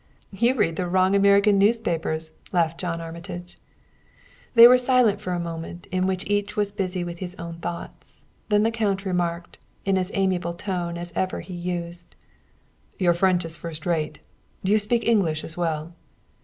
"You 0.31 0.55
read 0.55 0.77
the 0.77 0.87
wrong 0.87 1.13
American 1.15 1.59
newspapers," 1.59 2.31
laughed 2.51 2.83
Armitage. 2.83 3.59
They 4.55 4.67
were 4.67 4.79
silent 4.79 5.21
for 5.21 5.31
a 5.33 5.39
moment, 5.39 5.85
in 5.91 6.07
which 6.07 6.25
each 6.25 6.57
was 6.57 6.71
busy 6.71 7.03
with 7.03 7.19
his 7.19 7.35
own 7.35 7.59
thoughts; 7.59 8.25
then 8.49 8.63
the 8.63 8.71
count 8.71 9.05
remarked, 9.05 9.59
in 9.85 9.99
as 9.99 10.09
amiable 10.15 10.53
a 10.53 10.57
tone 10.57 10.97
as 10.97 11.11
he 11.11 11.17
ever 11.17 11.41
used: 11.41 12.15
"Your 12.97 13.13
French 13.13 13.45
is 13.45 13.55
first 13.55 13.85
rate. 13.85 14.17
Do 14.63 14.71
you 14.71 14.79
speak 14.79 15.07
English 15.07 15.43
as 15.43 15.55
well?" 15.55 15.93